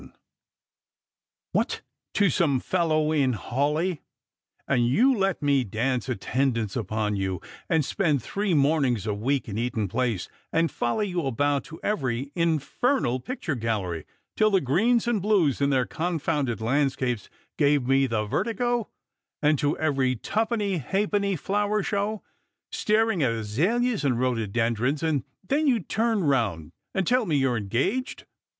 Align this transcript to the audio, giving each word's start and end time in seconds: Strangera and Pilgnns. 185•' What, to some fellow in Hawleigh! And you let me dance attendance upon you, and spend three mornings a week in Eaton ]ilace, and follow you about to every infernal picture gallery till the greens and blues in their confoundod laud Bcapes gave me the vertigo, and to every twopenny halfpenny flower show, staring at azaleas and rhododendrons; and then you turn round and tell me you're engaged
Strangera 0.01 0.07
and 0.07 0.13
Pilgnns. 0.15 1.51
185•' 1.51 1.67
What, 1.77 1.81
to 2.19 2.29
some 2.31 2.59
fellow 2.59 3.11
in 3.11 3.33
Hawleigh! 3.33 3.99
And 4.67 4.87
you 4.87 5.15
let 5.15 5.43
me 5.43 5.63
dance 5.63 6.09
attendance 6.09 6.75
upon 6.75 7.15
you, 7.17 7.39
and 7.69 7.85
spend 7.85 8.23
three 8.23 8.55
mornings 8.55 9.05
a 9.05 9.13
week 9.13 9.47
in 9.47 9.59
Eaton 9.59 9.87
]ilace, 9.87 10.27
and 10.51 10.71
follow 10.71 11.01
you 11.01 11.27
about 11.27 11.63
to 11.65 11.79
every 11.83 12.31
infernal 12.33 13.19
picture 13.19 13.53
gallery 13.53 14.07
till 14.35 14.49
the 14.49 14.59
greens 14.59 15.07
and 15.07 15.21
blues 15.21 15.61
in 15.61 15.69
their 15.69 15.85
confoundod 15.85 16.61
laud 16.61 16.87
Bcapes 16.87 17.29
gave 17.59 17.85
me 17.85 18.07
the 18.07 18.25
vertigo, 18.25 18.89
and 19.39 19.59
to 19.59 19.77
every 19.77 20.15
twopenny 20.15 20.79
halfpenny 20.79 21.35
flower 21.35 21.83
show, 21.83 22.23
staring 22.71 23.21
at 23.21 23.31
azaleas 23.33 24.03
and 24.03 24.19
rhododendrons; 24.19 25.03
and 25.03 25.23
then 25.47 25.67
you 25.67 25.79
turn 25.79 26.23
round 26.23 26.71
and 26.95 27.05
tell 27.05 27.27
me 27.27 27.35
you're 27.37 27.55
engaged 27.57 28.25